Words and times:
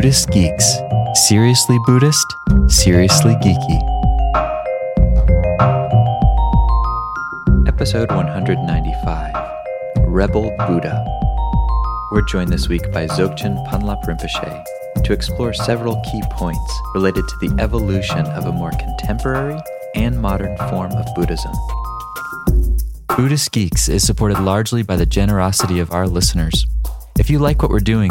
Buddhist 0.00 0.30
Geeks. 0.30 0.78
Seriously 1.28 1.76
Buddhist, 1.84 2.24
seriously 2.68 3.34
geeky. 3.34 3.78
Episode 7.68 8.10
195 8.10 9.34
Rebel 10.06 10.56
Buddha. 10.66 11.04
We're 12.12 12.22
joined 12.22 12.50
this 12.50 12.66
week 12.66 12.90
by 12.92 13.08
Dzogchen 13.08 13.62
Ponlop 13.68 14.02
Rinpoche 14.04 14.64
to 15.04 15.12
explore 15.12 15.52
several 15.52 16.00
key 16.10 16.22
points 16.30 16.80
related 16.94 17.28
to 17.28 17.36
the 17.46 17.62
evolution 17.62 18.24
of 18.28 18.46
a 18.46 18.52
more 18.52 18.70
contemporary 18.70 19.60
and 19.94 20.18
modern 20.18 20.56
form 20.70 20.92
of 20.92 21.14
Buddhism. 21.14 21.52
Buddhist 23.14 23.52
Geeks 23.52 23.90
is 23.90 24.02
supported 24.06 24.40
largely 24.40 24.82
by 24.82 24.96
the 24.96 25.04
generosity 25.04 25.78
of 25.78 25.92
our 25.92 26.08
listeners. 26.08 26.66
If 27.18 27.28
you 27.28 27.38
like 27.38 27.60
what 27.60 27.70
we're 27.70 27.80
doing, 27.80 28.10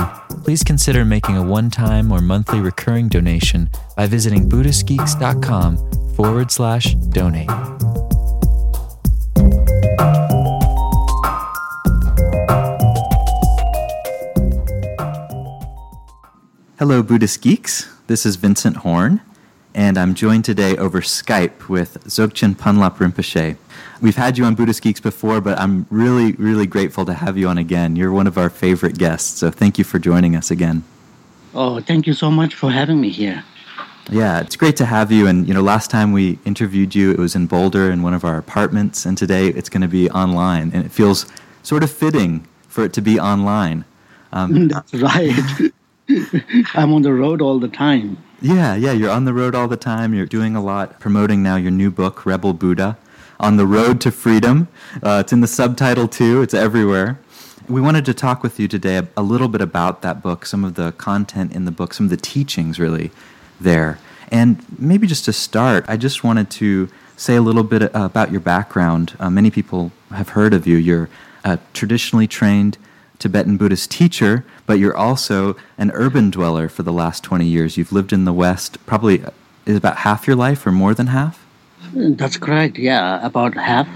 please 0.50 0.64
consider 0.64 1.06
making 1.06 1.38
a 1.38 1.44
one 1.44 1.70
time 1.70 2.12
or 2.12 2.22
monthly 2.22 2.60
recurring 2.60 3.08
donation 3.08 3.70
by 3.96 4.08
visiting 4.08 4.50
BuddhistGeeks.com 4.50 5.78
forward 6.16 6.50
slash 6.50 6.96
donate. 6.96 7.52
Hello, 16.80 17.04
Buddhist 17.04 17.44
Geeks. 17.44 17.88
This 18.08 18.26
is 18.26 18.36
Vincent 18.38 18.78
Horn, 18.78 19.22
and 19.76 20.00
I'm 20.00 20.16
joined 20.16 20.46
today 20.46 20.76
over 20.78 21.02
Skype 21.02 21.70
with 21.70 22.04
Dzogchen 22.06 22.56
Ponlop 22.56 22.98
Rinpoche. 22.98 23.56
We've 24.02 24.16
had 24.16 24.38
you 24.38 24.46
on 24.46 24.56
Buddhist 24.56 24.82
Geeks 24.82 25.02
before, 25.02 25.42
but 25.42 25.60
I'm 25.60 25.86
really, 25.90 26.32
really 26.34 26.66
grateful 26.66 27.06
to 27.06 27.14
have 27.14 27.38
you 27.38 27.50
on 27.50 27.58
again. 27.58 27.98
You're 27.98 28.14
one 28.14 28.28
of 28.28 28.38
our 28.38 28.50
favorite 28.50 28.98
guests, 28.98 29.40
so 29.40 29.52
thank 29.52 29.78
you 29.78 29.84
for 29.84 30.00
joining 30.00 30.36
us 30.38 30.52
again. 30.52 30.84
Oh, 31.54 31.82
thank 31.82 32.08
you 32.08 32.14
so 32.14 32.32
much 32.32 32.56
for 32.56 32.72
having 32.72 33.02
me 33.02 33.10
here. 33.10 33.44
Yeah, 34.10 34.40
it's 34.40 34.56
great 34.56 34.78
to 34.78 34.86
have 34.86 35.12
you. 35.12 35.28
And 35.28 35.48
you 35.48 35.54
know, 35.54 35.62
last 35.62 35.92
time 35.92 36.14
we 36.14 36.40
interviewed 36.46 36.96
you, 36.96 37.12
it 37.12 37.20
was 37.20 37.36
in 37.36 37.48
Boulder 37.48 37.92
in 37.92 38.02
one 38.02 38.14
of 38.14 38.24
our 38.24 38.38
apartments, 38.38 39.06
and 39.06 39.18
today 39.18 39.48
it's 39.48 39.70
going 39.70 39.82
to 39.82 39.88
be 39.88 40.10
online, 40.12 40.72
and 40.74 40.86
it 40.86 40.92
feels 40.92 41.26
sort 41.64 41.84
of 41.84 41.92
fitting 41.92 42.48
for 42.68 42.86
it 42.86 42.94
to 42.94 43.02
be 43.02 43.20
online. 43.20 43.84
Um, 44.32 44.68
That's 44.70 44.94
right. 44.94 45.34
I'm 46.74 46.94
on 46.94 47.02
the 47.02 47.14
road 47.14 47.42
all 47.42 47.60
the 47.60 47.68
time. 47.68 48.18
Yeah, 48.42 48.76
yeah, 48.76 48.94
you're 48.94 49.12
on 49.12 49.26
the 49.26 49.34
road 49.34 49.54
all 49.54 49.68
the 49.68 49.78
time. 49.78 50.14
You're 50.14 50.26
doing 50.26 50.56
a 50.56 50.64
lot, 50.64 51.00
promoting 51.00 51.44
now 51.44 51.58
your 51.58 51.72
new 51.72 51.92
book, 51.92 52.26
Rebel 52.26 52.54
Buddha, 52.54 52.98
on 53.40 53.58
the 53.58 53.66
road 53.66 54.02
to 54.02 54.12
freedom. 54.12 54.68
Uh, 55.02 55.22
it's 55.22 55.34
in 55.34 55.42
the 55.42 55.48
subtitle 55.48 56.08
too. 56.08 56.42
It's 56.42 56.54
everywhere. 56.54 57.20
We 57.68 57.82
wanted 57.82 58.06
to 58.06 58.14
talk 58.14 58.44
with 58.44 58.60
you 58.60 58.68
today 58.68 58.98
a, 58.98 59.08
a 59.16 59.22
little 59.22 59.48
bit 59.48 59.62
about 59.62 60.02
that 60.02 60.22
book, 60.22 60.46
some 60.46 60.64
of 60.64 60.76
the 60.76 60.92
content 60.94 61.54
in 61.54 61.66
the 61.66 61.72
book, 61.72 61.94
some 61.94 62.08
of 62.08 62.10
the 62.10 62.18
teachings 62.18 62.80
really 62.80 63.12
there. 63.60 64.00
And 64.32 64.64
maybe 64.78 65.08
just 65.08 65.26
to 65.26 65.34
start, 65.34 65.86
I 65.88 65.98
just 65.98 66.24
wanted 66.24 66.50
to 66.52 66.90
say 67.18 67.36
a 67.36 67.42
little 67.42 67.64
bit 67.64 67.84
about 67.94 68.32
your 68.32 68.40
background. 68.40 69.16
Uh, 69.20 69.30
many 69.30 69.52
people 69.52 69.92
have 70.12 70.30
heard 70.30 70.54
of 70.54 70.66
you. 70.66 70.78
You're 70.78 71.10
a 71.44 71.60
traditionally 71.74 72.28
trained 72.28 72.78
Tibetan 73.18 73.58
Buddhist 73.58 73.92
teacher, 73.92 74.46
but 74.66 74.80
you're 74.80 74.96
also 74.96 75.56
an 75.78 75.92
urban 75.94 76.30
dweller 76.30 76.70
for 76.70 76.84
the 76.84 76.94
last 76.94 77.24
20 77.24 77.46
years. 77.46 77.76
You've 77.76 77.92
lived 77.92 78.14
in 78.14 78.26
the 78.26 78.34
West 78.34 78.84
probably 78.86 79.24
is 79.66 79.76
about 79.76 79.98
half 79.98 80.26
your 80.26 80.36
life 80.36 80.66
or 80.66 80.72
more 80.72 80.94
than 80.94 81.08
half? 81.08 81.46
That's 81.94 82.38
correct. 82.38 82.78
Yeah, 82.78 83.26
about 83.26 83.56
half. 83.56 83.88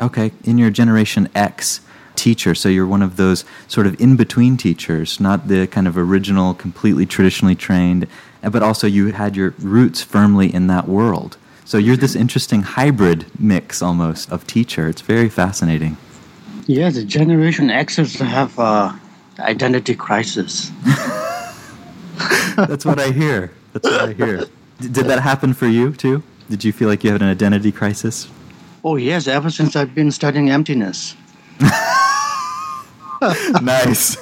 Okay, 0.00 0.32
in 0.44 0.58
your 0.58 0.70
Generation 0.70 1.28
X 1.34 1.80
teacher, 2.14 2.54
so 2.54 2.68
you're 2.68 2.86
one 2.86 3.02
of 3.02 3.16
those 3.16 3.44
sort 3.66 3.86
of 3.86 4.00
in 4.00 4.16
between 4.16 4.56
teachers, 4.56 5.20
not 5.20 5.48
the 5.48 5.66
kind 5.66 5.86
of 5.86 5.96
original, 5.96 6.54
completely 6.54 7.06
traditionally 7.06 7.54
trained, 7.54 8.06
but 8.42 8.62
also 8.62 8.86
you 8.86 9.12
had 9.12 9.36
your 9.36 9.54
roots 9.58 10.02
firmly 10.02 10.52
in 10.52 10.66
that 10.68 10.88
world. 10.88 11.36
So 11.64 11.76
you're 11.76 11.96
this 11.96 12.14
interesting 12.14 12.62
hybrid 12.62 13.26
mix 13.38 13.82
almost 13.82 14.30
of 14.32 14.46
teacher. 14.46 14.88
It's 14.88 15.02
very 15.02 15.28
fascinating. 15.28 15.96
Yes, 16.66 16.94
the 16.94 17.04
Generation 17.04 17.68
Xers 17.68 18.18
have 18.24 18.58
uh, 18.58 18.92
identity 19.38 19.94
crisis. 19.94 20.70
That's 22.56 22.84
what 22.84 22.98
I 22.98 23.10
hear. 23.10 23.52
That's 23.72 23.88
what 23.88 24.00
I 24.00 24.12
hear. 24.12 24.46
Did 24.80 25.06
that 25.06 25.20
happen 25.20 25.54
for 25.54 25.66
you 25.66 25.92
too? 25.92 26.22
Did 26.48 26.64
you 26.64 26.72
feel 26.72 26.88
like 26.88 27.04
you 27.04 27.12
had 27.12 27.22
an 27.22 27.28
identity 27.28 27.72
crisis? 27.72 28.28
Oh 28.84 28.96
yes, 28.96 29.26
ever 29.26 29.50
since 29.50 29.76
I've 29.76 29.94
been 29.94 30.10
studying 30.10 30.50
emptiness. 30.50 31.14
nice. 33.60 34.16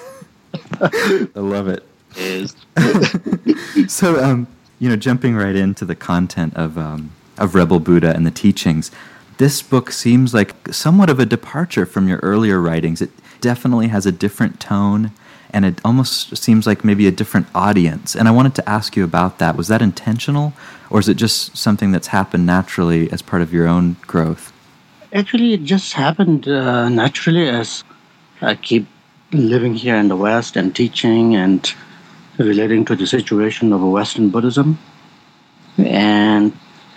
I 0.81 1.29
love 1.35 1.69
it. 1.69 1.85
Is 2.17 2.57
so 3.93 4.23
um, 4.23 4.47
you 4.79 4.89
know, 4.89 4.97
jumping 4.97 5.37
right 5.37 5.55
into 5.55 5.85
the 5.85 5.95
content 5.95 6.57
of 6.57 6.79
um, 6.79 7.13
of 7.39 7.55
Rebel 7.55 7.79
Buddha 7.79 8.15
and 8.15 8.27
the 8.27 8.31
teachings 8.31 8.91
this 9.39 9.61
book 9.63 9.91
seems 9.91 10.33
like 10.33 10.55
somewhat 10.73 11.11
of 11.11 11.21
a 11.21 11.27
departure 11.27 11.85
from 11.85 12.09
your 12.09 12.19
earlier 12.23 12.61
writings. 12.61 13.03
It 13.03 13.11
definitely 13.41 13.89
has 13.89 14.07
a 14.07 14.13
different 14.13 14.61
tone 14.61 15.13
and 15.51 15.65
it 15.65 15.81
almost 15.85 16.37
seems 16.37 16.67
like 16.67 16.85
maybe 16.85 17.07
a 17.07 17.11
different 17.11 17.47
audience. 17.55 18.17
And 18.17 18.29
I 18.29 18.31
wanted 18.31 18.55
to 18.57 18.69
ask 18.69 18.97
you 18.97 19.05
about 19.05 19.39
that. 19.39 19.57
Was 19.57 19.69
that 19.69 19.81
intentional 19.81 20.55
or 20.91 21.01
is 21.01 21.09
it 21.09 21.17
just 21.17 21.57
something 21.57 21.93
that's 21.93 22.09
happened 22.09 22.47
naturally 22.47 23.11
as 23.13 23.23
part 23.23 23.43
of 23.43 23.53
your 23.53 23.67
own 23.67 23.97
growth? 24.07 24.53
Actually, 25.13 25.55
it 25.55 25.65
just 25.65 25.93
happened 25.93 26.49
uh, 26.49 26.89
naturally 26.89 27.49
as 27.49 27.85
I 28.43 28.55
keep 28.55 28.87
living 29.33 29.75
here 29.75 29.97
in 29.97 30.09
the 30.09 30.17
West 30.17 30.57
and 30.57 30.75
teaching 30.75 31.35
and 31.35 31.73
relating 32.39 32.85
to 32.85 32.97
the 32.97 33.07
situation 33.07 33.73
of 33.73 33.83
Western 33.83 34.31
Buddhism. 34.31 34.79
And 35.79 36.57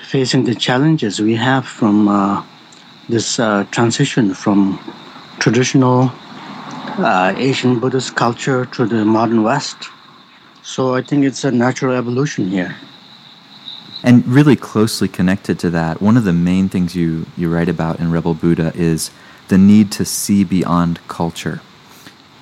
facing 0.10 0.46
the 0.46 0.56
challenges 0.56 1.20
we 1.20 1.36
have 1.36 1.68
from 1.68 2.08
uh, 2.08 2.44
this 3.10 3.40
uh, 3.40 3.64
transition 3.72 4.34
from 4.34 4.80
traditional 5.40 6.12
uh, 6.98 7.34
Asian 7.38 7.80
Buddhist 7.80 8.16
culture 8.16 8.66
to 8.66 8.86
the 8.86 9.06
modern 9.06 9.44
West. 9.44 9.78
So 10.64 10.96
I 10.96 11.02
think 11.02 11.26
it's 11.26 11.44
a 11.44 11.52
natural 11.52 11.96
evolution 11.96 12.50
here. 12.50 12.76
And 14.04 14.26
really 14.26 14.56
closely 14.56 15.08
connected 15.08 15.60
to 15.60 15.70
that, 15.72 16.02
one 16.02 16.16
of 16.16 16.24
the 16.24 16.34
main 16.34 16.70
things 16.70 16.96
you, 16.96 17.26
you 17.36 17.54
write 17.54 17.68
about 17.68 18.00
in 18.00 18.12
Rebel 18.12 18.34
Buddha 18.34 18.72
is 18.74 19.12
the 19.50 19.58
need 19.58 19.92
to 19.94 20.06
see 20.06 20.44
beyond 20.44 21.00
culture. 21.08 21.62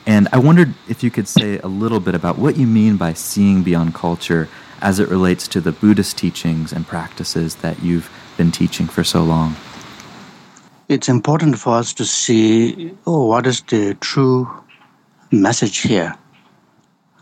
And 0.06 0.28
I 0.32 0.38
wondered 0.38 0.76
if 0.88 1.04
you 1.04 1.10
could 1.10 1.28
say 1.28 1.58
a 1.60 1.68
little 1.68 2.00
bit 2.00 2.16
about 2.16 2.38
what 2.38 2.58
you 2.58 2.68
mean 2.68 2.96
by 2.96 3.14
seeing 3.14 3.64
beyond 3.64 3.96
culture 3.96 4.48
as 4.82 5.00
it 5.00 5.10
relates 5.10 5.48
to 5.50 5.60
the 5.60 5.72
Buddhist 5.72 6.18
teachings 6.18 6.72
and 6.72 6.88
practices 6.88 7.56
that 7.56 7.82
you've 7.82 8.10
been 8.38 8.52
teaching 8.52 8.88
for 8.88 9.04
so 9.04 9.24
long? 9.24 9.56
It's 10.88 11.10
important 11.10 11.58
for 11.58 11.74
us 11.76 11.94
to 11.96 12.06
see 12.06 12.96
oh, 13.06 13.26
what 13.26 13.48
is 13.48 13.62
the 13.64 13.96
true 13.96 14.48
message 15.32 15.80
here 15.80 16.16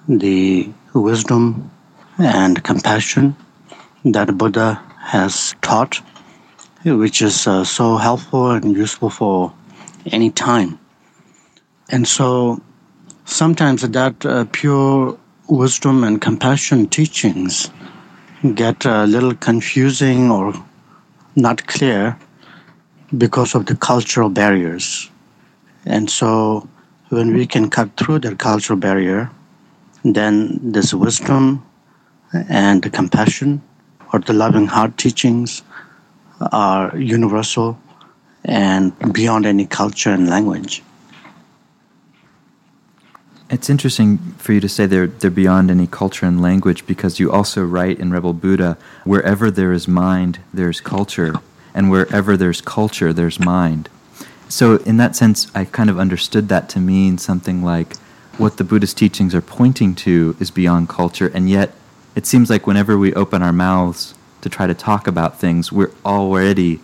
the 0.08 0.70
wisdom 0.94 1.72
and 2.20 2.64
compassion 2.64 3.36
that 4.06 4.38
Buddha 4.38 4.76
has 5.00 5.56
taught, 5.62 6.00
which 6.84 7.22
is 7.22 7.48
uh, 7.48 7.64
so 7.64 7.98
helpful 7.98 8.52
and 8.52 8.76
useful 8.76 9.10
for 9.10 9.52
any 10.12 10.30
time. 10.30 10.80
And 11.90 12.08
so 12.08 12.62
sometimes 13.26 13.82
that 13.82 14.26
uh, 14.26 14.46
pure 14.52 15.18
wisdom 15.50 16.04
and 16.04 16.22
compassion 16.22 16.88
teachings 16.88 17.72
get 18.54 18.86
a 18.86 19.06
little 19.06 19.34
confusing 19.34 20.30
or 20.30 20.54
not 21.36 21.66
clear 21.66 22.18
because 23.18 23.56
of 23.56 23.66
the 23.66 23.76
cultural 23.76 24.30
barriers. 24.30 25.10
And 25.86 26.10
so 26.10 26.68
when 27.10 27.34
we 27.34 27.48
can 27.48 27.70
cut 27.70 27.98
through 27.98 28.20
that 28.20 28.38
cultural 28.38 28.78
barrier, 28.78 29.32
then 30.04 30.60
this 30.62 30.94
wisdom 30.94 31.66
and 32.50 32.84
the 32.84 32.90
compassion 32.90 33.62
or 34.16 34.20
the 34.20 34.34
loving 34.34 34.66
heart 34.66 34.98
teachings 34.98 35.62
are 36.40 36.98
universal 36.98 37.78
and 38.46 38.94
beyond 39.12 39.46
any 39.46 39.66
culture 39.66 40.10
and 40.10 40.30
language. 40.30 40.82
It's 43.50 43.70
interesting 43.70 44.18
for 44.38 44.54
you 44.54 44.62
to 44.62 44.70
say 44.70 44.86
they're, 44.86 45.08
they're 45.08 45.30
beyond 45.30 45.70
any 45.70 45.86
culture 45.86 46.26
and 46.26 46.42
language 46.42 46.88
because 46.88 47.20
you 47.20 47.30
also 47.30 47.64
write 47.66 48.00
in 48.00 48.10
Rebel 48.12 48.32
Buddha 48.32 48.78
wherever 49.04 49.52
there 49.52 49.74
is 49.74 49.86
mind, 49.86 50.40
there's 50.54 50.80
culture, 50.80 51.36
and 51.74 51.92
wherever 51.92 52.38
there's 52.38 52.62
culture, 52.62 53.12
there's 53.12 53.40
mind. 53.40 53.90
So, 54.48 54.78
in 54.78 54.96
that 54.98 55.16
sense, 55.16 55.52
I 55.54 55.66
kind 55.66 55.90
of 55.90 56.00
understood 56.00 56.48
that 56.50 56.70
to 56.70 56.80
mean 56.80 57.18
something 57.18 57.64
like 57.64 57.98
what 58.38 58.58
the 58.58 58.64
Buddhist 58.64 58.98
teachings 58.98 59.36
are 59.36 59.42
pointing 59.42 59.94
to 59.96 60.38
is 60.40 60.52
beyond 60.52 60.88
culture, 60.88 61.30
and 61.34 61.50
yet 61.50 61.74
it 62.16 62.26
seems 62.26 62.50
like 62.50 62.66
whenever 62.66 62.98
we 62.98 63.14
open 63.14 63.42
our 63.42 63.54
mouths 63.54 64.16
to 64.42 64.50
try 64.50 64.68
to 64.68 64.74
talk 64.74 65.08
about 65.08 65.40
things, 65.40 65.72
we're 65.72 65.92
already 66.06 66.80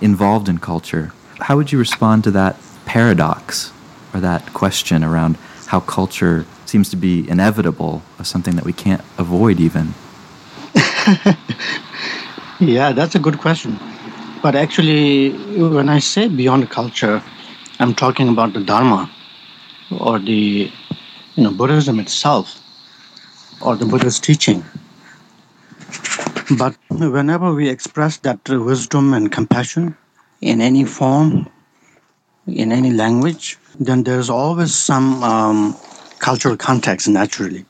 involved 0.00 0.48
in 0.48 0.58
culture. 0.58 1.12
How 1.40 1.56
would 1.56 1.72
you 1.72 1.78
respond 1.78 2.24
to 2.24 2.30
that 2.32 2.56
paradox 2.84 3.72
or 4.14 4.20
that 4.20 4.52
question 4.54 5.04
around 5.04 5.36
how 5.66 5.80
culture 5.80 6.46
seems 6.64 6.90
to 6.90 6.96
be 6.96 7.28
inevitable, 7.28 8.02
something 8.22 8.56
that 8.56 8.64
we 8.64 8.72
can't 8.72 9.02
avoid 9.18 9.60
even. 9.60 9.94
yeah, 12.60 12.92
that's 12.92 13.14
a 13.14 13.18
good 13.18 13.38
question. 13.38 13.78
But 14.42 14.54
actually, 14.54 15.30
when 15.56 15.88
I 15.88 15.98
say 15.98 16.28
beyond 16.28 16.70
culture, 16.70 17.22
I'm 17.80 17.94
talking 17.94 18.28
about 18.28 18.52
the 18.52 18.60
Dharma 18.60 19.10
or 19.90 20.18
the 20.18 20.70
you 21.34 21.42
know 21.42 21.50
Buddhism 21.50 21.98
itself 22.00 22.60
or 23.60 23.76
the 23.76 23.84
Buddha's 23.84 24.20
teaching. 24.20 24.64
But 26.56 26.76
whenever 26.88 27.52
we 27.52 27.68
express 27.68 28.16
that 28.18 28.48
wisdom 28.48 29.12
and 29.12 29.30
compassion 29.30 29.96
in 30.40 30.60
any 30.60 30.84
form, 30.84 31.48
in 32.46 32.72
any 32.72 32.90
language, 32.90 33.58
then 33.78 34.04
there's 34.04 34.30
always 34.30 34.74
some 34.74 35.22
um, 35.22 35.76
cultural 36.18 36.56
context 36.56 37.08
naturally. 37.08 37.64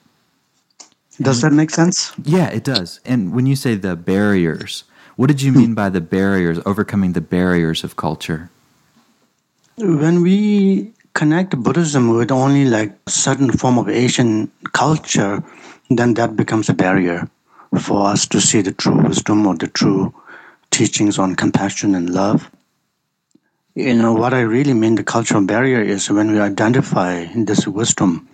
Does 1.20 1.40
that 1.40 1.52
make 1.52 1.70
sense? 1.70 2.12
Yeah, 2.23 2.46
it 2.46 2.62
does. 2.62 3.00
And 3.05 3.34
when 3.34 3.46
you 3.46 3.56
say 3.56 3.75
the 3.75 3.96
barriers, 3.96 4.84
what 5.17 5.26
did 5.26 5.43
you 5.43 5.50
mean 5.50 5.75
by 5.75 5.88
the 5.88 6.00
barriers, 6.00 6.61
overcoming 6.64 7.12
the 7.12 7.20
barriers 7.20 7.82
of 7.82 7.96
culture? 7.96 8.50
When 9.76 10.23
we 10.23 10.93
connect 11.14 11.61
Buddhism 11.61 12.14
with 12.14 12.31
only 12.31 12.67
like 12.67 12.96
certain 13.08 13.50
form 13.50 13.79
of 13.79 13.88
Asian 13.88 14.49
culture, 14.73 15.43
then 15.90 16.14
that 16.14 16.37
becomes 16.37 16.69
a 16.69 16.75
barrier 16.75 17.29
for 17.81 18.06
us 18.06 18.26
to 18.29 18.40
see 18.40 18.61
the 18.62 18.73
true 18.73 19.02
wisdom 19.02 19.46
or 19.46 19.55
the 19.56 19.69
true 19.69 20.14
teachings 20.70 21.19
on 21.19 21.35
compassion 21.35 21.94
and 21.94 22.11
love. 22.11 22.50
You 23.75 23.94
know, 23.94 24.12
what 24.12 24.35
I 24.35 24.40
really 24.40 24.75
mean 24.75 24.96
the 24.96 25.05
cultural 25.05 25.44
barrier 25.44 25.81
is 25.81 26.11
when 26.11 26.32
we 26.32 26.40
identify 26.40 27.26
this 27.35 27.67
wisdom 27.67 28.29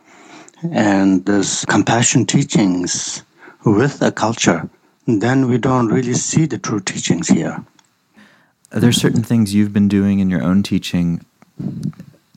and 0.72 1.24
this 1.26 1.64
compassion 1.66 2.26
teachings 2.26 3.22
with 3.64 4.00
a 4.02 4.10
culture, 4.10 4.68
then 5.06 5.48
we 5.48 5.58
don't 5.58 5.88
really 5.88 6.14
see 6.14 6.46
the 6.46 6.58
true 6.58 6.80
teachings 6.80 7.28
here. 7.28 7.62
Are 8.72 8.80
there 8.80 8.92
certain 8.92 9.22
things 9.22 9.54
you've 9.54 9.72
been 9.72 9.88
doing 9.88 10.18
in 10.18 10.30
your 10.30 10.42
own 10.42 10.62
teaching 10.62 11.24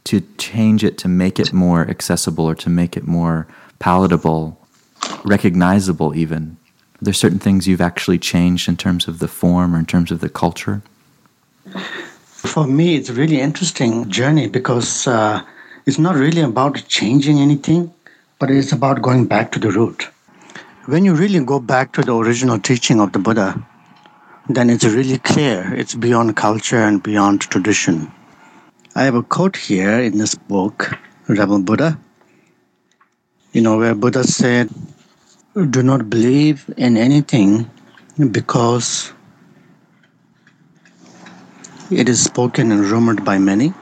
to 0.03 0.21
change 0.37 0.83
it 0.83 0.97
to 0.99 1.07
make 1.07 1.39
it 1.39 1.51
more 1.51 1.89
accessible 1.89 2.45
or 2.45 2.55
to 2.55 2.69
make 2.69 2.95
it 2.95 3.07
more 3.07 3.47
palatable, 3.79 4.59
recognizable 5.23 6.15
even? 6.15 6.57
Are 6.95 7.05
there 7.05 7.13
certain 7.13 7.39
things 7.39 7.67
you've 7.67 7.81
actually 7.81 8.19
changed 8.19 8.67
in 8.67 8.77
terms 8.77 9.07
of 9.07 9.19
the 9.19 9.27
form 9.27 9.75
or 9.75 9.79
in 9.79 9.85
terms 9.85 10.11
of 10.11 10.19
the 10.19 10.29
culture? 10.29 10.81
For 12.25 12.65
me, 12.65 12.95
it's 12.95 13.09
a 13.09 13.13
really 13.13 13.39
interesting 13.39 14.09
journey 14.09 14.47
because 14.47 15.05
uh, 15.07 15.41
it's 15.85 15.99
not 15.99 16.15
really 16.15 16.41
about 16.41 16.83
changing 16.87 17.39
anything, 17.39 17.93
but 18.39 18.49
it's 18.49 18.71
about 18.71 19.01
going 19.01 19.25
back 19.25 19.51
to 19.51 19.59
the 19.59 19.71
root. 19.71 20.07
When 20.85 21.03
you 21.03 21.13
really 21.13 21.43
go 21.43 21.59
back 21.59 21.91
to 21.93 22.01
the 22.01 22.15
original 22.15 22.59
teaching 22.59 23.01
of 23.01 23.11
the 23.11 23.19
Buddha, 23.19 23.61
then 24.49 24.69
it's 24.69 24.85
really 24.85 25.17
clear 25.17 25.73
it's 25.73 25.93
beyond 25.93 26.35
culture 26.37 26.79
and 26.79 27.03
beyond 27.03 27.41
tradition. 27.41 28.11
I 28.95 29.03
have 29.03 29.15
a 29.15 29.23
quote 29.23 29.57
here 29.57 29.99
in 29.99 30.17
this 30.17 30.35
book, 30.35 30.97
Rebel 31.27 31.61
Buddha, 31.61 31.99
you 33.53 33.61
know, 33.61 33.77
where 33.77 33.95
Buddha 33.95 34.23
said, 34.23 34.69
Do 35.53 35.81
not 35.81 36.09
believe 36.09 36.69
in 36.77 36.97
anything 36.97 37.69
because 38.31 39.13
it 41.89 42.09
is 42.09 42.23
spoken 42.23 42.71
and 42.71 42.81
rumored 42.81 43.23
by 43.23 43.37
many. 43.37 43.73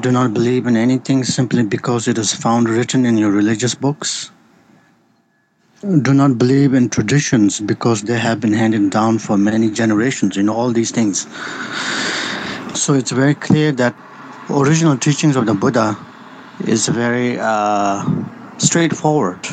Do 0.00 0.10
not 0.10 0.34
believe 0.34 0.66
in 0.66 0.76
anything 0.76 1.24
simply 1.24 1.64
because 1.64 2.08
it 2.08 2.18
is 2.18 2.32
found 2.32 2.68
written 2.68 3.04
in 3.04 3.18
your 3.18 3.30
religious 3.30 3.74
books. 3.74 4.30
Do 5.82 6.14
not 6.14 6.38
believe 6.38 6.74
in 6.74 6.88
traditions 6.88 7.60
because 7.60 8.02
they 8.02 8.18
have 8.18 8.40
been 8.40 8.52
handed 8.52 8.90
down 8.90 9.18
for 9.18 9.36
many 9.36 9.70
generations, 9.70 10.36
you 10.36 10.42
know, 10.42 10.54
all 10.54 10.70
these 10.70 10.90
things. 10.90 11.26
So 12.74 12.94
it's 12.94 13.10
very 13.10 13.34
clear 13.34 13.72
that 13.72 13.94
original 14.48 14.96
teachings 14.96 15.36
of 15.36 15.46
the 15.46 15.54
Buddha 15.54 15.96
is 16.66 16.88
very 16.88 17.38
uh, 17.38 18.04
straightforward, 18.58 19.46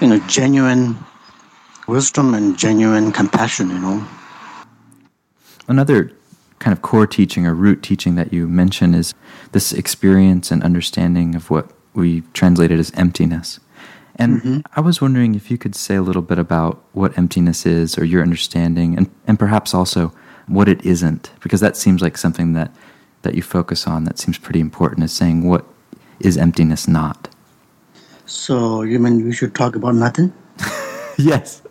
you 0.00 0.08
know, 0.08 0.18
genuine 0.28 0.96
wisdom 1.86 2.34
and 2.34 2.58
genuine 2.58 3.12
compassion, 3.12 3.68
you 3.70 3.78
know. 3.78 4.06
Another 5.68 6.12
kind 6.58 6.72
of 6.72 6.82
core 6.82 7.06
teaching 7.06 7.46
or 7.46 7.54
root 7.54 7.82
teaching 7.82 8.14
that 8.14 8.32
you 8.32 8.48
mention 8.48 8.94
is 8.94 9.12
this 9.52 9.72
experience 9.72 10.50
and 10.50 10.62
understanding 10.62 11.34
of 11.34 11.50
what 11.50 11.70
we 11.94 12.22
translated 12.32 12.78
as 12.78 12.90
emptiness. 12.92 13.60
And 14.16 14.40
mm-hmm. 14.40 14.60
I 14.74 14.80
was 14.80 15.00
wondering 15.00 15.34
if 15.34 15.50
you 15.50 15.58
could 15.58 15.74
say 15.74 15.96
a 15.96 16.02
little 16.02 16.22
bit 16.22 16.38
about 16.38 16.82
what 16.92 17.18
emptiness 17.18 17.66
is 17.66 17.98
or 17.98 18.04
your 18.04 18.22
understanding, 18.22 18.96
and, 18.96 19.10
and 19.26 19.38
perhaps 19.38 19.74
also 19.74 20.12
what 20.46 20.68
it 20.68 20.84
isn't, 20.86 21.32
because 21.40 21.60
that 21.60 21.76
seems 21.76 22.00
like 22.00 22.16
something 22.16 22.52
that, 22.52 22.74
that 23.22 23.34
you 23.34 23.42
focus 23.42 23.86
on 23.86 24.04
that 24.04 24.18
seems 24.18 24.38
pretty 24.38 24.60
important, 24.60 25.04
is 25.04 25.12
saying 25.12 25.48
what 25.48 25.66
is 26.20 26.36
emptiness 26.36 26.88
not. 26.88 27.28
So, 28.26 28.82
you 28.82 28.98
mean 28.98 29.24
we 29.24 29.32
should 29.32 29.54
talk 29.54 29.76
about 29.76 29.94
nothing? 29.94 30.32
yes. 31.18 31.62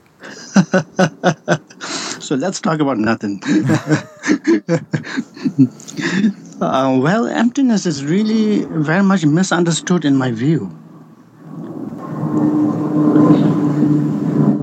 so 2.20 2.36
let's 2.36 2.62
talk 2.62 2.80
about 2.80 2.98
nothing. 2.98 3.42
uh, 6.62 6.98
well, 7.02 7.28
emptiness 7.28 7.86
is 7.86 8.06
really 8.06 8.64
very 8.66 9.04
much 9.04 9.26
misunderstood 9.26 10.06
in 10.06 10.16
my 10.16 10.32
view. 10.32 10.68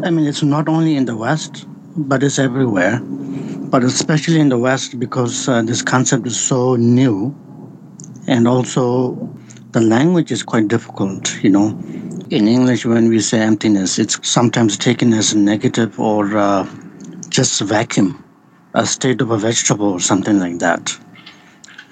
I 0.02 0.10
mean, 0.10 0.26
it's 0.26 0.42
not 0.42 0.68
only 0.68 0.96
in 0.96 1.04
the 1.04 1.16
West, 1.16 1.66
but 1.96 2.22
it's 2.22 2.38
everywhere. 2.38 3.00
But 3.00 3.84
especially 3.84 4.40
in 4.40 4.48
the 4.48 4.58
West 4.58 4.98
because 4.98 5.48
uh, 5.48 5.62
this 5.62 5.82
concept 5.82 6.26
is 6.26 6.40
so 6.40 6.76
new 6.76 7.34
and 8.26 8.48
also 8.48 9.16
the 9.72 9.81
language 9.81 10.32
is 10.32 10.43
quite 10.43 10.69
difficult, 10.69 11.43
you 11.43 11.50
know 11.50 11.78
in 12.31 12.46
English, 12.46 12.87
when 12.87 13.08
we 13.08 13.20
say 13.20 13.40
emptiness, 13.40 13.99
it's 13.99 14.19
sometimes 14.26 14.76
taken 14.76 15.12
as 15.12 15.32
a 15.32 15.38
negative 15.38 15.99
or 15.99 16.37
uh, 16.37 16.69
just 17.28 17.61
a 17.61 17.64
vacuum, 17.64 18.22
a 18.75 18.87
state 18.87 19.20
of 19.20 19.31
a 19.32 19.37
vegetable 19.37 19.88
or 19.88 20.00
something 20.00 20.38
like 20.38 20.61
that, 20.61 20.96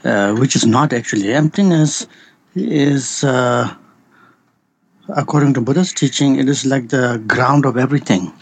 uh, 0.04 0.34
which 0.34 0.54
is 0.54 0.64
not 0.64 0.92
actually. 0.92 1.32
Emptiness 1.32 2.06
is, 2.54 3.24
uh, 3.24 3.74
according 5.16 5.54
to 5.54 5.60
Buddha's 5.60 5.92
teaching, 5.92 6.36
it 6.36 6.48
is 6.48 6.64
like 6.64 6.88
the 6.88 7.22
ground 7.26 7.66
of 7.66 7.76
everything. 7.76 8.32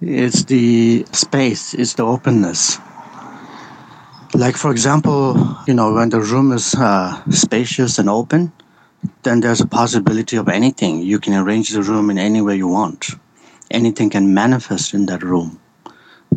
It's 0.00 0.44
the 0.44 1.04
space, 1.10 1.74
it's 1.74 1.94
the 1.94 2.04
openness. 2.04 2.78
Like, 4.36 4.58
for 4.58 4.70
example, 4.70 5.56
you 5.66 5.72
know, 5.72 5.94
when 5.94 6.10
the 6.10 6.20
room 6.20 6.52
is 6.52 6.74
uh, 6.74 7.22
spacious 7.30 7.98
and 7.98 8.06
open, 8.10 8.52
then 9.22 9.40
there's 9.40 9.62
a 9.62 9.66
possibility 9.66 10.36
of 10.36 10.46
anything. 10.50 11.00
You 11.00 11.18
can 11.18 11.32
arrange 11.32 11.70
the 11.70 11.80
room 11.80 12.10
in 12.10 12.18
any 12.18 12.42
way 12.42 12.54
you 12.54 12.68
want. 12.68 13.12
Anything 13.70 14.10
can 14.10 14.34
manifest 14.34 14.92
in 14.92 15.06
that 15.06 15.22
room. 15.22 15.58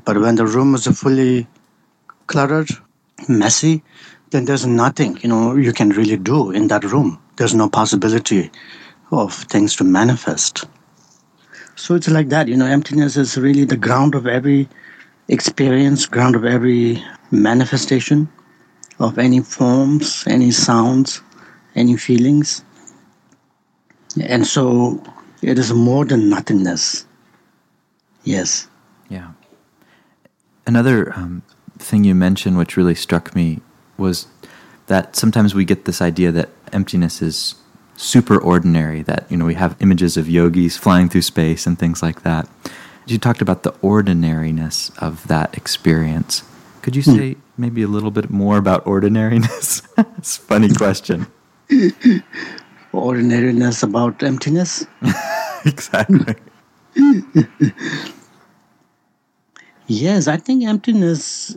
But 0.06 0.18
when 0.18 0.36
the 0.36 0.46
room 0.46 0.76
is 0.76 0.88
fully 0.88 1.46
cluttered, 2.28 2.70
messy, 3.28 3.84
then 4.30 4.46
there's 4.46 4.66
nothing, 4.66 5.20
you 5.22 5.28
know, 5.28 5.58
you 5.58 5.74
can 5.74 5.90
really 5.90 6.16
do 6.16 6.52
in 6.52 6.70
that 6.70 6.86
room. 6.86 7.20
There's 7.36 7.54
no 7.54 7.68
possibility 7.68 8.50
of 9.12 9.34
things 9.34 9.76
to 9.76 9.84
manifest. 9.84 10.64
So 11.76 11.96
it's 11.96 12.08
like 12.10 12.30
that, 12.30 12.48
you 12.48 12.56
know, 12.56 12.66
emptiness 12.66 13.18
is 13.18 13.38
really 13.38 13.66
the 13.66 13.76
ground 13.76 14.16
of 14.16 14.26
every 14.26 14.70
experience, 15.30 16.06
ground 16.06 16.36
of 16.36 16.44
every 16.44 17.02
manifestation 17.32 18.28
of 19.00 19.18
any 19.18 19.40
forms, 19.40 20.26
any 20.28 20.52
sounds, 20.52 21.22
any 21.76 21.96
feelings. 21.96 22.64
And 24.22 24.46
so 24.46 25.02
it 25.42 25.58
is 25.58 25.72
more 25.72 26.04
than 26.04 26.30
nothingness. 26.30 27.06
Yes. 28.24 28.68
Yeah. 29.10 29.32
Another 30.68 31.14
um, 31.14 31.44
thing 31.78 32.04
you 32.04 32.14
mentioned, 32.14 32.58
which 32.58 32.76
really 32.76 32.96
struck 32.96 33.34
me, 33.34 33.62
was 33.98 34.28
that 34.88 35.16
sometimes 35.16 35.56
we 35.56 35.64
get 35.64 35.86
this 35.86 36.02
idea 36.02 36.32
that 36.32 36.50
emptiness 36.74 37.22
is 37.22 37.56
super 37.96 38.38
ordinary, 38.38 39.02
that, 39.04 39.26
you 39.30 39.38
know, 39.38 39.46
we 39.46 39.54
have 39.56 39.76
images 39.80 40.18
of 40.18 40.30
yogis 40.30 40.78
flying 40.78 41.10
through 41.10 41.22
space 41.22 41.66
and 41.68 41.78
things 41.78 42.02
like 42.02 42.24
that. 42.24 42.50
You 43.06 43.18
talked 43.18 43.42
about 43.42 43.64
the 43.64 43.74
ordinariness 43.82 44.92
of 45.00 45.28
that 45.28 45.58
experience. 45.58 46.44
Could 46.82 46.96
you 46.96 47.04
hmm. 47.04 47.16
say 47.16 47.36
mm. 47.36 47.42
maybe 47.58 47.82
a 47.82 47.88
little 47.88 48.12
bit 48.12 48.30
more 48.30 48.58
about 48.58 48.86
ordinariness? 48.86 49.82
it's 50.18 50.38
a 50.38 50.42
funny 50.42 50.70
question. 50.74 51.28
Ordinariness 52.94 53.84
about 53.84 54.24
emptiness. 54.24 54.86
exactly. 55.66 56.36
yes, 59.88 60.28
I 60.28 60.38
think 60.38 60.64
emptiness, 60.64 61.56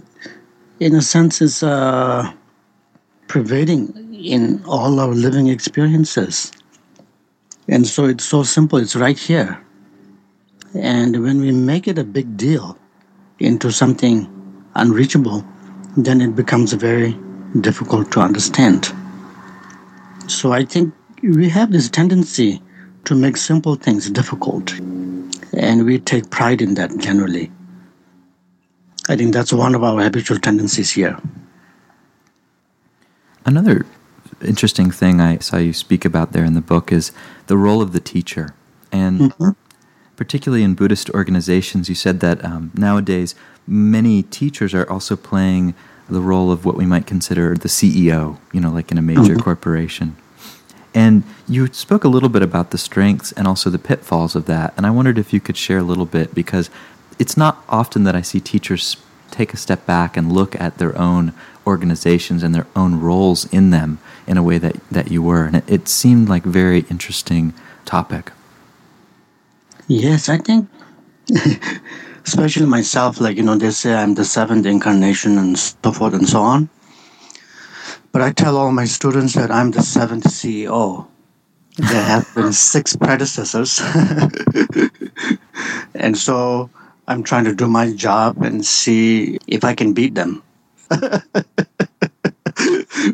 in 0.81 0.95
a 0.95 1.01
sense, 1.01 1.41
is 1.41 1.63
uh, 1.63 2.31
pervading 3.29 4.13
in 4.13 4.63
all 4.67 5.01
our 5.01 5.15
living 5.15 5.49
experiences. 5.49 6.53
And 7.69 7.87
so 7.87 8.05
it's 8.05 8.25
so 8.25 8.43
simple, 8.43 8.79
it's 8.79 8.97
right 8.97 9.19
here. 9.19 9.65
And 10.75 11.23
when 11.23 11.41
we 11.41 11.53
make 11.53 11.87
it 11.87 11.99
a 11.99 12.05
big 12.05 12.37
deal 12.37 12.79
into 13.39 13.71
something 13.71 14.27
unreachable, 14.75 15.45
then 15.97 16.21
it 16.21 16.35
becomes 16.35 16.73
very 16.73 17.17
difficult 17.61 18.11
to 18.13 18.21
understand. 18.21 18.93
So 20.29 20.53
I 20.53 20.65
think 20.65 20.95
we 21.23 21.49
have 21.51 21.73
this 21.73 21.91
tendency 21.91 22.63
to 23.05 23.15
make 23.15 23.37
simple 23.37 23.75
things 23.75 24.09
difficult, 24.11 24.73
and 25.53 25.85
we 25.85 25.99
take 25.99 26.31
pride 26.31 26.63
in 26.63 26.75
that 26.75 26.97
generally. 26.99 27.51
I 29.09 29.17
think 29.17 29.35
that's 29.35 29.53
one 29.53 29.75
of 29.75 29.83
our 29.83 30.01
habitual 30.01 30.39
tendencies 30.39 30.91
here. 30.91 31.19
Another 33.45 33.85
interesting 34.41 34.91
thing 34.91 35.21
I 35.21 35.39
saw 35.39 35.57
you 35.59 35.73
speak 35.73 36.05
about 36.05 36.33
there 36.33 36.45
in 36.45 36.55
the 36.55 36.61
book 36.61 36.93
is 36.93 37.13
the 37.49 37.57
role 37.57 37.83
of 37.83 37.93
the 37.93 38.01
teacher. 38.01 38.55
And 38.93 39.33
mm-hmm. 39.33 39.51
Particularly 40.23 40.63
in 40.63 40.75
Buddhist 40.75 41.11
organizations, 41.11 41.89
you 41.89 41.97
said 41.97 42.21
that 42.21 42.45
um, 42.45 42.71
nowadays 42.75 43.35
many 43.67 44.23
teachers 44.23 44.73
are 44.73 44.89
also 44.89 45.17
playing 45.17 45.75
the 46.09 46.21
role 46.21 46.53
of 46.53 46.65
what 46.65 46.77
we 46.77 46.87
might 46.87 47.09
consider 47.09 47.57
the 47.57 47.69
CEO, 47.69 48.39
you 48.53 48.61
know, 48.61 48.71
like 48.71 48.93
in 48.93 48.99
a 48.99 49.03
major 49.03 49.35
mm-hmm. 49.35 49.41
corporation. 49.41 50.15
And 50.95 51.25
you 51.49 51.67
spoke 51.73 52.05
a 52.05 52.09
little 52.09 52.29
bit 52.29 52.41
about 52.41 52.71
the 52.71 52.79
strengths 52.79 53.33
and 53.33 53.49
also 53.49 53.69
the 53.69 53.81
pitfalls 53.81 54.37
of 54.37 54.47
that. 54.47 54.73
And 54.77 54.87
I 54.87 54.91
wondered 54.91 55.19
if 55.19 55.33
you 55.33 55.41
could 55.41 55.57
share 55.57 55.79
a 55.79 55.83
little 55.83 56.07
bit 56.07 56.37
because 56.37 56.71
it's 57.19 57.37
not 57.37 57.65
often 57.69 58.05
that 58.05 58.15
I 58.15 58.23
see 58.23 58.39
teachers 58.39 58.97
take 59.33 59.53
a 59.53 59.57
step 59.57 59.85
back 59.87 60.17
and 60.17 60.31
look 60.31 60.55
at 60.61 60.79
their 60.79 60.97
own 60.97 61.33
organizations 61.67 62.45
and 62.45 62.55
their 62.55 62.69
own 62.77 63.01
roles 63.01 63.53
in 63.53 63.71
them 63.71 63.99
in 64.29 64.37
a 64.37 64.43
way 64.45 64.59
that, 64.59 64.77
that 64.89 65.11
you 65.11 65.21
were. 65.21 65.47
And 65.47 65.57
it, 65.57 65.65
it 65.67 65.89
seemed 65.89 66.29
like 66.29 66.45
very 66.45 66.81
interesting 66.91 67.55
topic. 67.85 68.31
Yes, 69.93 70.31
I 70.31 70.39
think, 70.39 70.71
especially 72.25 72.65
myself, 72.65 73.21
like, 73.21 73.37
you 73.37 73.43
know, 73.43 73.57
they 73.57 73.71
say 73.71 73.93
I'm 73.93 74.15
the 74.15 74.25
seventh 74.25 74.65
incarnation 74.65 75.37
and 75.37 75.59
so 75.59 75.93
forth 75.93 76.15
and 76.15 76.27
so 76.27 76.41
on. 76.41 76.71
But 78.11 78.23
I 78.23 78.33
tell 78.33 78.57
all 78.57 78.73
my 78.73 78.87
students 78.87 79.35
that 79.35 79.51
I'm 79.51 79.71
the 79.71 79.83
seventh 79.83 80.25
CEO. 80.25 81.07
There 81.77 82.03
have 82.03 82.27
been 82.35 82.53
six 82.55 82.97
predecessors. 82.97 83.83
and 85.95 86.17
so 86.17 86.71
I'm 87.07 87.23
trying 87.23 87.45
to 87.45 87.55
do 87.55 87.69
my 87.69 87.93
job 87.93 88.41
and 88.41 88.65
see 88.65 89.37
if 89.47 89.63
I 89.63 89.75
can 89.75 89.93
beat 89.93 90.15
them. 90.15 90.43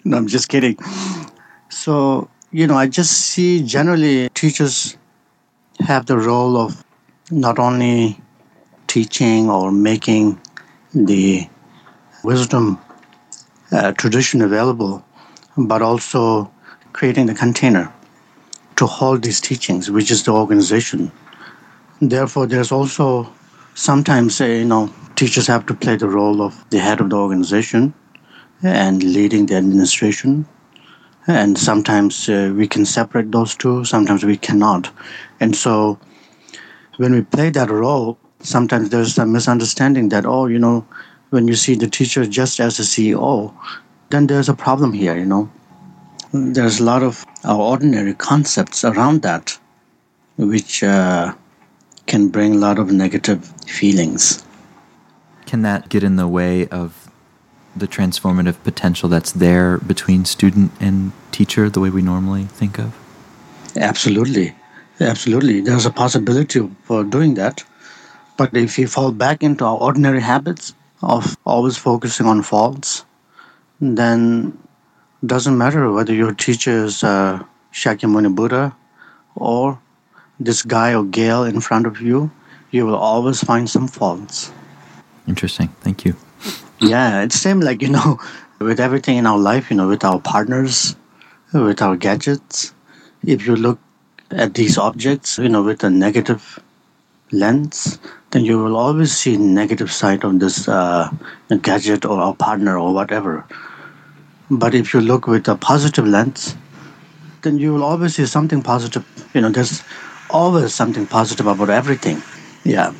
no, 0.04 0.16
I'm 0.16 0.28
just 0.28 0.49
kidding. 0.49 0.78
So, 1.70 2.30
you 2.52 2.68
know, 2.68 2.76
I 2.76 2.87
just 2.87 3.14
see 3.14 3.64
generally 3.64 4.28
teachers 4.28 4.97
have 5.80 6.06
the 6.06 6.18
role 6.18 6.56
of 6.56 6.85
not 7.30 7.58
only 7.58 8.20
teaching 8.87 9.50
or 9.50 9.70
making 9.70 10.40
the 10.94 11.49
wisdom 12.25 12.78
uh, 13.73 13.92
tradition 13.92 14.42
available, 14.42 15.04
but 15.56 15.82
also 15.82 16.50
creating 16.92 17.26
the 17.26 17.35
container 17.35 17.92
to 18.76 18.87
hold 18.87 19.23
these 19.23 19.40
teachings, 19.40 19.90
which 19.90 20.11
is 20.11 20.23
the 20.25 20.32
organization. 20.32 21.12
Therefore, 22.00 22.47
there's 22.47 22.73
also 22.73 23.32
sometimes, 23.75 24.40
you 24.40 24.64
know, 24.64 24.92
teachers 25.16 25.47
have 25.47 25.66
to 25.66 25.75
play 25.75 25.97
the 25.97 26.08
role 26.08 26.42
of 26.42 26.64
the 26.70 26.78
head 26.78 27.00
of 27.00 27.11
the 27.11 27.16
organization 27.16 27.92
and 28.62 29.02
leading 29.02 29.47
the 29.47 29.56
administration. 29.56 30.47
And 31.28 31.58
sometimes 31.58 32.26
uh, 32.28 32.54
we 32.56 32.66
can 32.66 32.87
separate 32.87 33.30
those 33.30 33.54
two, 33.54 33.85
sometimes 33.85 34.25
we 34.25 34.38
cannot. 34.38 34.90
And 35.40 35.54
so 35.54 35.99
when 36.97 37.12
we 37.12 37.20
play 37.20 37.50
that 37.50 37.68
role, 37.70 38.18
sometimes 38.40 38.88
there's 38.88 39.18
a 39.18 39.26
misunderstanding 39.26 40.08
that, 40.08 40.25
oh, 40.25 40.47
you 40.47 40.58
know, 40.58 40.87
when 41.28 41.47
you 41.47 41.54
see 41.54 41.75
the 41.75 41.87
teacher 41.87 42.25
just 42.25 42.61
as 42.61 42.78
a 42.78 42.82
CEO, 42.82 43.54
then 44.08 44.26
there's 44.26 44.49
a 44.49 44.54
problem 44.54 44.94
here, 44.94 45.18
you 45.18 45.26
know. 45.26 45.50
There's 46.32 46.80
a 46.80 46.85
lot 46.85 47.02
of 47.02 47.26
our 47.44 47.61
ordinary 47.61 48.14
concepts 48.14 48.82
around 48.82 49.20
that, 49.20 49.58
which 50.38 50.82
uh, 50.82 51.35
can 52.06 52.28
bring 52.28 52.54
a 52.54 52.58
lot 52.58 52.78
of 52.78 52.90
negative 52.90 53.47
feelings. 53.66 54.44
Can 55.44 55.61
that 55.61 55.90
get 55.90 56.02
in 56.02 56.16
the 56.16 56.28
way 56.28 56.66
of 56.68 57.08
the 57.78 57.88
transformative 57.88 58.62
potential 58.62 59.08
that's 59.08 59.32
there 59.32 59.78
between 59.78 60.25
student 60.25 60.73
and 60.80 61.12
teacher 61.32 61.68
the 61.70 61.80
way 61.80 61.90
we 61.90 62.02
normally 62.02 62.44
think 62.44 62.78
of? 62.78 62.97
Absolutely. 63.76 64.54
Absolutely. 65.00 65.61
There's 65.61 65.87
a 65.87 65.90
possibility 65.90 66.68
for 66.82 67.04
doing 67.04 67.35
that. 67.35 67.64
But 68.37 68.56
if 68.56 68.76
we 68.78 68.87
fall 68.87 69.12
back 69.12 69.42
into 69.42 69.64
our 69.64 69.76
ordinary 69.76 70.20
habits 70.20 70.75
of 71.02 71.37
always 71.44 71.76
focusing 71.76 72.26
on 72.26 72.42
faults, 72.42 73.04
then 73.80 74.58
doesn't 75.25 75.56
matter 75.56 75.90
whether 75.92 76.14
your 76.14 76.32
teacher 76.35 76.85
is 76.85 77.04
uh, 77.04 77.42
Shakyamuni 77.73 78.35
Buddha 78.35 78.75
or 79.35 79.78
this 80.40 80.62
guy 80.62 80.94
or 80.94 81.04
gal 81.04 81.44
in 81.44 81.61
front 81.61 81.87
of 81.87 82.00
you, 82.00 82.30
you 82.70 82.87
will 82.87 82.97
always 82.97 83.42
find 83.42 83.68
some 83.68 83.88
faults. 83.88 84.52
Interesting. 85.26 85.68
Thank 85.80 86.04
you. 86.04 86.16
Yeah, 86.80 87.23
it's 87.23 87.37
same 87.37 87.61
like 87.61 87.82
you 87.82 87.88
know, 87.88 88.18
with 88.61 88.80
everything 88.80 89.16
in 89.16 89.26
our 89.26 89.38
life, 89.38 89.70
you 89.70 89.76
know, 89.76 89.88
with 89.88 90.04
our 90.04 90.20
partners, 90.20 90.97
with 91.52 91.82
our 91.82 91.97
gadgets. 91.97 92.73
If 93.25 93.47
you 93.47 93.56
look 93.56 93.78
at 94.30 94.54
these 94.54 94.78
objects, 94.78 95.38
you 95.38 95.49
know, 95.49 95.62
with 95.62 95.82
a 95.82 95.90
negative 95.90 96.61
lens, 97.32 97.99
then 98.30 98.44
you 98.44 98.58
will 98.62 98.76
always 98.76 99.16
see 99.16 99.37
negative 99.37 99.90
side 99.92 100.25
of 100.25 100.38
this 100.40 100.68
uh, 100.68 101.11
gadget 101.62 102.04
or 102.04 102.20
our 102.20 102.35
partner 102.35 102.78
or 102.78 102.94
whatever. 102.94 103.44
But 104.50 104.75
if 104.75 104.94
you 104.94 105.00
look 105.00 105.26
with 105.26 105.49
a 105.49 105.56
positive 105.56 106.06
lens, 106.06 106.56
then 107.42 107.58
you 107.58 107.73
will 107.73 107.85
always 107.85 108.16
see 108.16 108.26
something 108.26 108.62
positive. 108.62 109.04
You 109.35 109.40
know, 109.40 109.50
there's 109.50 109.82
always 110.30 110.75
something 110.75 111.06
positive 111.06 111.47
about 111.47 111.70
everything. 111.70 112.23
Yeah. 112.64 112.92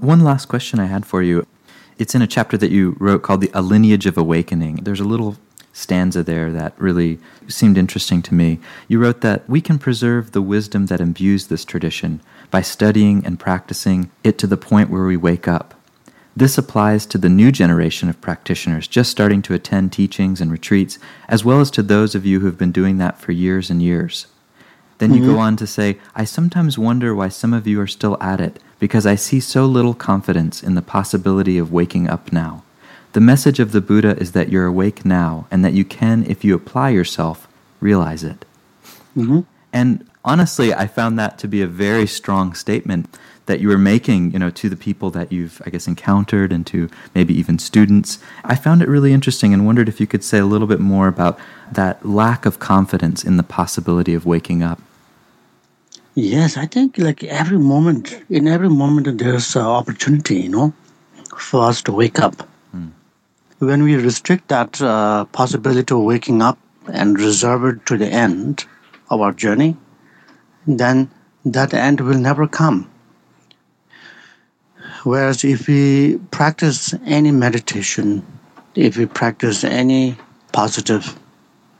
One 0.00 0.22
last 0.22 0.46
question 0.46 0.78
I 0.78 0.86
had 0.86 1.04
for 1.04 1.24
you. 1.24 1.44
It's 1.98 2.14
in 2.14 2.22
a 2.22 2.28
chapter 2.28 2.56
that 2.56 2.70
you 2.70 2.96
wrote 3.00 3.22
called 3.22 3.40
the 3.40 3.50
A 3.52 3.60
Lineage 3.60 4.06
of 4.06 4.16
Awakening. 4.16 4.76
There's 4.76 5.00
a 5.00 5.04
little 5.04 5.36
stanza 5.72 6.22
there 6.22 6.52
that 6.52 6.80
really 6.80 7.18
seemed 7.48 7.76
interesting 7.76 8.22
to 8.22 8.34
me. 8.34 8.60
You 8.86 9.00
wrote 9.00 9.22
that 9.22 9.48
we 9.48 9.60
can 9.60 9.76
preserve 9.76 10.30
the 10.30 10.42
wisdom 10.42 10.86
that 10.86 11.00
imbues 11.00 11.48
this 11.48 11.64
tradition 11.64 12.20
by 12.48 12.62
studying 12.62 13.26
and 13.26 13.40
practicing 13.40 14.12
it 14.22 14.38
to 14.38 14.46
the 14.46 14.56
point 14.56 14.88
where 14.88 15.04
we 15.04 15.16
wake 15.16 15.48
up. 15.48 15.74
This 16.36 16.56
applies 16.56 17.04
to 17.06 17.18
the 17.18 17.28
new 17.28 17.50
generation 17.50 18.08
of 18.08 18.20
practitioners 18.20 18.86
just 18.86 19.10
starting 19.10 19.42
to 19.42 19.54
attend 19.54 19.92
teachings 19.92 20.40
and 20.40 20.52
retreats, 20.52 21.00
as 21.28 21.44
well 21.44 21.60
as 21.60 21.72
to 21.72 21.82
those 21.82 22.14
of 22.14 22.24
you 22.24 22.38
who 22.38 22.46
have 22.46 22.58
been 22.58 22.70
doing 22.70 22.98
that 22.98 23.18
for 23.18 23.32
years 23.32 23.68
and 23.68 23.82
years. 23.82 24.28
Then 24.98 25.12
you 25.12 25.22
mm-hmm. 25.22 25.34
go 25.34 25.38
on 25.40 25.56
to 25.56 25.66
say, 25.66 25.98
I 26.14 26.22
sometimes 26.22 26.78
wonder 26.78 27.16
why 27.16 27.30
some 27.30 27.52
of 27.52 27.66
you 27.66 27.80
are 27.80 27.88
still 27.88 28.16
at 28.20 28.40
it, 28.40 28.60
because 28.78 29.06
I 29.06 29.14
see 29.14 29.40
so 29.40 29.66
little 29.66 29.94
confidence 29.94 30.62
in 30.62 30.74
the 30.74 30.82
possibility 30.82 31.58
of 31.58 31.72
waking 31.72 32.08
up 32.08 32.32
now. 32.32 32.62
The 33.12 33.20
message 33.20 33.58
of 33.58 33.72
the 33.72 33.80
Buddha 33.80 34.16
is 34.18 34.32
that 34.32 34.50
you're 34.50 34.66
awake 34.66 35.04
now, 35.04 35.46
and 35.50 35.64
that 35.64 35.72
you 35.72 35.84
can, 35.84 36.24
if 36.24 36.44
you 36.44 36.54
apply 36.54 36.90
yourself, 36.90 37.48
realize 37.80 38.22
it. 38.22 38.44
Mm-hmm. 39.16 39.40
And 39.72 40.06
honestly, 40.24 40.74
I 40.74 40.86
found 40.86 41.18
that 41.18 41.38
to 41.38 41.48
be 41.48 41.62
a 41.62 41.66
very 41.66 42.06
strong 42.06 42.54
statement 42.54 43.08
that 43.46 43.60
you 43.60 43.68
were 43.68 43.78
making, 43.78 44.30
you 44.32 44.38
know, 44.38 44.50
to 44.50 44.68
the 44.68 44.76
people 44.76 45.10
that 45.10 45.32
you've, 45.32 45.60
I 45.64 45.70
guess, 45.70 45.88
encountered 45.88 46.52
and 46.52 46.66
to 46.66 46.90
maybe 47.14 47.36
even 47.36 47.58
students. 47.58 48.18
I 48.44 48.54
found 48.54 48.82
it 48.82 48.88
really 48.88 49.12
interesting 49.12 49.54
and 49.54 49.64
wondered 49.64 49.88
if 49.88 50.00
you 50.00 50.06
could 50.06 50.22
say 50.22 50.38
a 50.38 50.44
little 50.44 50.66
bit 50.66 50.80
more 50.80 51.08
about 51.08 51.38
that 51.72 52.06
lack 52.06 52.44
of 52.44 52.58
confidence 52.58 53.24
in 53.24 53.38
the 53.38 53.42
possibility 53.42 54.12
of 54.12 54.26
waking 54.26 54.62
up. 54.62 54.80
Yes, 56.20 56.56
I 56.56 56.66
think 56.66 56.98
like 56.98 57.22
every 57.22 57.58
moment, 57.58 58.24
in 58.28 58.48
every 58.48 58.68
moment, 58.68 59.18
there's 59.18 59.54
an 59.54 59.62
opportunity, 59.62 60.40
you 60.40 60.48
know, 60.48 60.72
for 61.38 61.62
us 61.62 61.80
to 61.82 61.92
wake 61.92 62.18
up. 62.18 62.34
Mm. 62.74 62.90
When 63.60 63.84
we 63.84 63.94
restrict 63.94 64.48
that 64.48 64.82
uh, 64.82 65.26
possibility 65.26 65.94
of 65.94 66.00
waking 66.00 66.42
up 66.42 66.58
and 66.92 67.20
reserve 67.20 67.64
it 67.66 67.86
to 67.86 67.96
the 67.96 68.08
end 68.08 68.64
of 69.10 69.20
our 69.20 69.30
journey, 69.30 69.76
then 70.66 71.08
that 71.44 71.72
end 71.72 72.00
will 72.00 72.18
never 72.18 72.48
come. 72.48 72.90
Whereas 75.04 75.44
if 75.44 75.68
we 75.68 76.18
practice 76.32 76.94
any 77.06 77.30
meditation, 77.30 78.26
if 78.74 78.96
we 78.96 79.06
practice 79.06 79.62
any 79.62 80.16
positive 80.50 81.16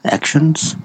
actions, 0.04 0.76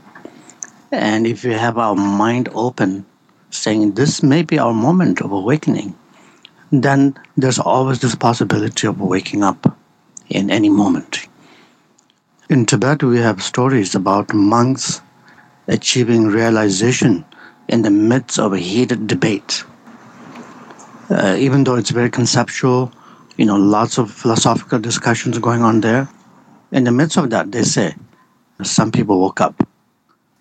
and 0.91 1.27
if 1.27 1.43
we 1.43 1.53
have 1.53 1.77
our 1.77 1.93
mind 1.95 2.49
open 2.55 3.05
saying 3.53 3.93
this 3.93 4.23
may 4.23 4.43
be 4.43 4.59
our 4.59 4.73
moment 4.73 5.21
of 5.21 5.31
awakening, 5.31 5.95
then 6.71 7.15
there's 7.37 7.59
always 7.59 7.99
this 7.99 8.15
possibility 8.15 8.87
of 8.87 8.99
waking 8.99 9.43
up 9.43 9.77
in 10.29 10.49
any 10.49 10.69
moment. 10.69 11.27
In 12.49 12.65
Tibet, 12.65 13.03
we 13.03 13.19
have 13.19 13.41
stories 13.41 13.95
about 13.95 14.33
monks 14.33 15.01
achieving 15.67 16.27
realization 16.27 17.23
in 17.69 17.83
the 17.83 17.91
midst 17.91 18.39
of 18.39 18.53
a 18.53 18.59
heated 18.59 19.07
debate. 19.07 19.63
Uh, 21.09 21.35
even 21.39 21.63
though 21.63 21.75
it's 21.75 21.91
very 21.91 22.09
conceptual, 22.09 22.91
you 23.37 23.45
know, 23.45 23.55
lots 23.55 23.97
of 23.97 24.11
philosophical 24.11 24.79
discussions 24.79 25.37
going 25.39 25.61
on 25.61 25.81
there. 25.81 26.09
In 26.71 26.83
the 26.83 26.91
midst 26.91 27.17
of 27.17 27.29
that, 27.29 27.51
they 27.51 27.63
say 27.63 27.95
some 28.63 28.91
people 28.91 29.19
woke 29.19 29.41
up, 29.41 29.67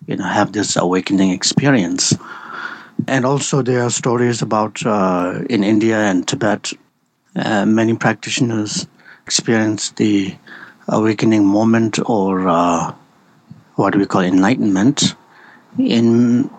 you 0.07 0.15
know, 0.15 0.25
have 0.25 0.51
this 0.51 0.75
awakening 0.75 1.31
experience. 1.31 2.13
And 3.07 3.25
also, 3.25 3.61
there 3.61 3.83
are 3.83 3.89
stories 3.89 4.41
about 4.41 4.85
uh, 4.85 5.41
in 5.49 5.63
India 5.63 5.97
and 5.97 6.27
Tibet, 6.27 6.71
uh, 7.35 7.65
many 7.65 7.95
practitioners 7.95 8.87
experience 9.25 9.91
the 9.91 10.35
awakening 10.87 11.45
moment 11.45 11.97
or 12.09 12.47
uh, 12.47 12.93
what 13.75 13.95
we 13.95 14.05
call 14.05 14.21
enlightenment 14.21 15.15
in 15.77 16.49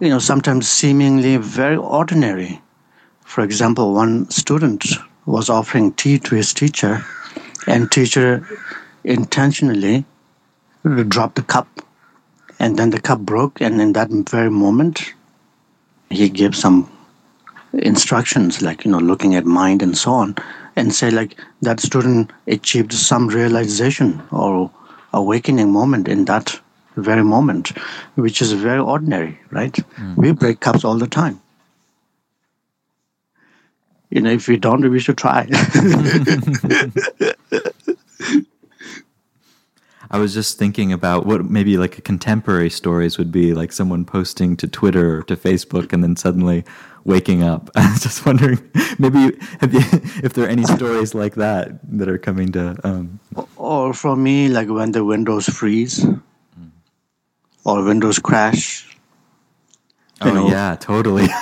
you 0.00 0.08
know 0.08 0.18
sometimes 0.18 0.68
seemingly 0.68 1.36
very 1.36 1.76
ordinary. 1.76 2.60
For 3.24 3.42
example 3.44 3.92
one 3.92 4.30
student 4.30 4.86
was 5.26 5.50
offering 5.50 5.92
tea 5.92 6.18
to 6.20 6.34
his 6.34 6.54
teacher 6.54 7.04
and 7.66 7.92
teacher 7.92 8.48
intentionally 9.04 10.04
dropped 11.08 11.34
the 11.36 11.42
cup 11.42 11.68
and 12.58 12.78
then 12.78 12.90
the 12.90 13.00
cup 13.00 13.20
broke 13.20 13.60
and 13.60 13.80
in 13.80 13.92
that 13.92 14.08
very 14.10 14.50
moment 14.50 15.12
he 16.10 16.28
gives 16.28 16.58
some 16.58 16.90
instructions 17.72 18.62
like 18.62 18.84
you 18.84 18.90
know 18.90 18.98
looking 18.98 19.34
at 19.34 19.44
mind 19.44 19.82
and 19.82 19.96
so 19.96 20.12
on 20.12 20.34
and 20.76 20.94
say 20.94 21.10
like 21.10 21.36
that 21.60 21.80
student 21.80 22.30
achieved 22.46 22.92
some 22.92 23.28
realization 23.28 24.22
or 24.30 24.70
awakening 25.12 25.70
moment 25.72 26.08
in 26.08 26.24
that 26.26 26.58
very 26.96 27.24
moment, 27.24 27.68
which 28.16 28.42
is 28.42 28.52
very 28.52 28.80
ordinary, 28.80 29.38
right? 29.50 29.72
Mm. 29.72 30.16
We 30.16 30.32
break 30.32 30.60
cups 30.60 30.84
all 30.84 30.98
the 30.98 31.06
time. 31.06 31.40
You 34.10 34.22
know, 34.22 34.30
if 34.30 34.48
we 34.48 34.56
don't, 34.56 34.88
we 34.90 35.00
should 35.00 35.18
try. 35.18 35.44
I 40.10 40.18
was 40.18 40.32
just 40.32 40.58
thinking 40.58 40.92
about 40.92 41.26
what 41.26 41.44
maybe 41.44 41.76
like 41.76 41.98
a 41.98 42.00
contemporary 42.00 42.70
stories 42.70 43.18
would 43.18 43.30
be 43.30 43.52
like 43.52 43.72
someone 43.72 44.04
posting 44.04 44.56
to 44.56 44.66
Twitter 44.66 45.18
or 45.18 45.22
to 45.24 45.36
Facebook 45.36 45.92
and 45.92 46.02
then 46.02 46.16
suddenly 46.16 46.64
waking 47.04 47.42
up. 47.42 47.70
I 47.76 47.90
was 47.90 48.02
just 48.02 48.24
wondering, 48.24 48.58
maybe 48.98 49.18
you, 49.18 49.38
if 49.60 50.32
there 50.32 50.46
are 50.46 50.48
any 50.48 50.64
stories 50.64 51.14
like 51.14 51.34
that 51.34 51.78
that 51.98 52.08
are 52.08 52.18
coming 52.18 52.52
to. 52.52 52.76
Um... 52.84 53.20
Or 53.56 53.92
for 53.92 54.16
me, 54.16 54.48
like 54.48 54.68
when 54.68 54.92
the 54.92 55.04
windows 55.04 55.46
freeze 55.46 56.00
mm. 56.00 56.70
or 57.64 57.84
windows 57.84 58.18
crash. 58.18 58.86
Oh 60.20 60.32
know, 60.32 60.48
yeah, 60.48 60.76
totally. 60.80 61.26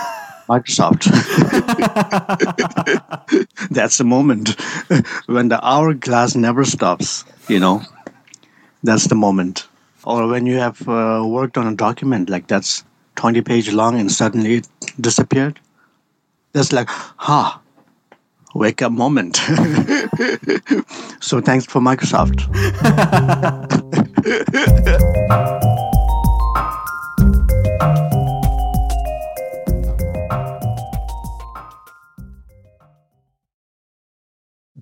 Microsoft. 0.48 1.02
That's 3.70 3.98
the 3.98 4.04
moment 4.04 4.60
when 5.26 5.48
the 5.48 5.58
hourglass 5.60 6.36
never 6.36 6.64
stops. 6.64 7.24
You 7.48 7.58
know, 7.58 7.82
that's 8.82 9.08
the 9.08 9.14
moment. 9.14 9.66
Or 10.04 10.28
when 10.28 10.46
you 10.46 10.58
have 10.58 10.88
uh, 10.88 11.24
worked 11.26 11.58
on 11.58 11.66
a 11.66 11.74
document 11.74 12.30
like 12.30 12.46
that's 12.46 12.84
20 13.16 13.42
page 13.42 13.72
long 13.72 13.98
and 13.98 14.10
suddenly 14.10 14.56
it 14.56 14.68
disappeared. 15.00 15.58
That's 16.52 16.72
like, 16.72 16.88
ha, 16.88 17.14
huh, 17.16 17.58
wake 18.54 18.82
up 18.82 18.92
moment. 18.92 19.36
so 21.20 21.40
thanks 21.40 21.66
for 21.66 21.80
Microsoft. 21.80 22.46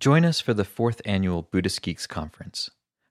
Join 0.04 0.26
us 0.26 0.38
for 0.38 0.52
the 0.52 0.66
fourth 0.66 1.00
annual 1.06 1.40
Buddhist 1.40 1.80
Geeks 1.80 2.06
Conference, 2.06 2.68